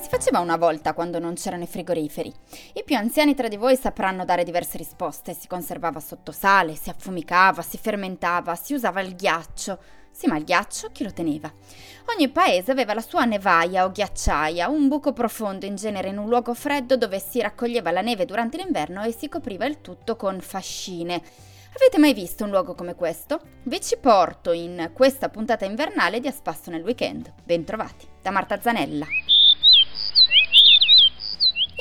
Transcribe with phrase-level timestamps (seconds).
[0.00, 2.32] faceva una volta quando non c'erano i frigoriferi?
[2.74, 5.34] I più anziani tra di voi sapranno dare diverse risposte.
[5.34, 9.78] Si conservava sotto sale, si affumicava, si fermentava, si usava il ghiaccio.
[10.10, 11.52] Sì, ma il ghiaccio chi lo teneva?
[12.14, 16.28] Ogni paese aveva la sua nevaia o ghiacciaia, un buco profondo in genere in un
[16.28, 20.40] luogo freddo dove si raccoglieva la neve durante l'inverno e si copriva il tutto con
[20.40, 21.22] fascine.
[21.74, 23.40] Avete mai visto un luogo come questo?
[23.62, 27.32] Vi ci porto in questa puntata invernale di A Spasso nel Weekend.
[27.42, 29.06] Bentrovati, da Marta Zanella.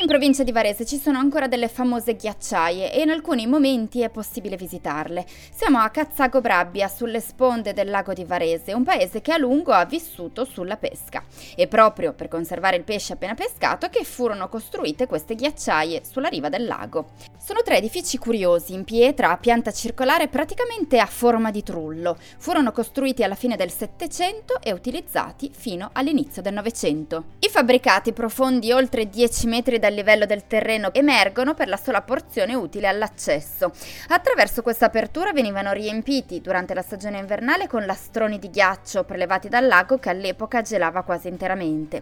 [0.01, 4.09] In provincia di Varese ci sono ancora delle famose ghiacciaie e in alcuni momenti è
[4.09, 5.23] possibile visitarle.
[5.53, 9.73] Siamo a Cazzago Brabbia, sulle sponde del lago di Varese, un paese che a lungo
[9.73, 11.23] ha vissuto sulla pesca.
[11.55, 16.49] E proprio per conservare il pesce appena pescato che furono costruite queste ghiacciaie sulla riva
[16.49, 17.09] del lago.
[17.37, 22.17] Sono tre edifici curiosi in pietra a pianta circolare praticamente a forma di trullo.
[22.39, 27.25] Furono costruiti alla fine del Settecento e utilizzati fino all'inizio del Novecento.
[27.37, 32.55] I fabbricati profondi oltre 10 metri dal livello del terreno emergono per la sola porzione
[32.55, 33.71] utile all'accesso.
[34.07, 39.67] Attraverso questa apertura venivano riempiti durante la stagione invernale con lastroni di ghiaccio prelevati dal
[39.67, 42.01] lago che all'epoca gelava quasi interamente.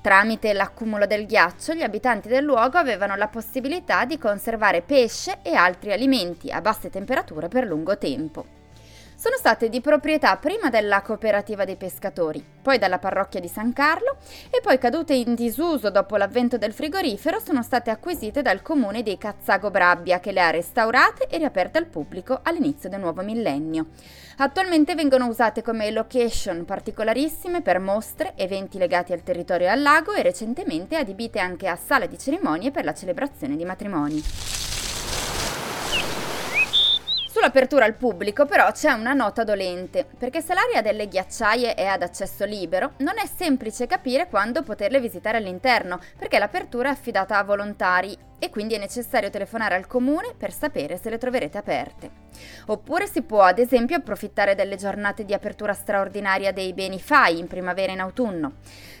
[0.00, 5.54] Tramite l'accumulo del ghiaccio gli abitanti del luogo avevano la possibilità di conservare pesce e
[5.54, 8.53] altri alimenti a basse temperature per lungo tempo
[9.24, 14.18] sono state di proprietà prima della cooperativa dei pescatori, poi dalla parrocchia di San Carlo
[14.50, 19.16] e poi cadute in disuso dopo l'avvento del frigorifero sono state acquisite dal comune di
[19.16, 23.86] Cazzago Brabbia che le ha restaurate e riaperte al pubblico all'inizio del nuovo millennio.
[24.36, 30.12] Attualmente vengono usate come location particolarissime per mostre, eventi legati al territorio e al lago
[30.12, 34.63] e recentemente adibite anche a sale di cerimonie per la celebrazione di matrimoni.
[37.44, 42.00] Sull'apertura al pubblico però c'è una nota dolente, perché se l'area delle ghiacciaie è ad
[42.00, 47.44] accesso libero, non è semplice capire quando poterle visitare all'interno, perché l'apertura è affidata a
[47.44, 52.10] volontari e quindi è necessario telefonare al comune per sapere se le troverete aperte.
[52.68, 57.46] Oppure si può ad esempio approfittare delle giornate di apertura straordinaria dei beni FAI in
[57.46, 58.52] primavera e in autunno.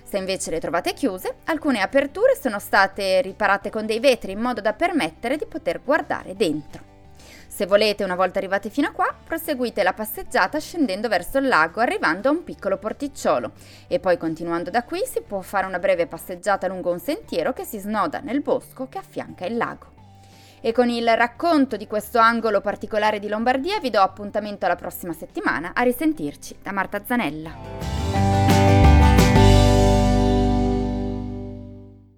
[0.04, 4.60] Se invece le trovate chiuse, alcune aperture sono state riparate con dei vetri in modo
[4.60, 6.92] da permettere di poter guardare dentro.
[7.54, 11.78] Se volete, una volta arrivati fino a qua, proseguite la passeggiata scendendo verso il lago
[11.78, 13.52] arrivando a un piccolo porticciolo
[13.86, 17.62] e poi continuando da qui si può fare una breve passeggiata lungo un sentiero che
[17.62, 19.86] si snoda nel bosco che affianca il lago.
[20.60, 25.12] E con il racconto di questo angolo particolare di Lombardia vi do appuntamento alla prossima
[25.12, 25.74] settimana.
[25.74, 28.03] A risentirci da Marta Zanella.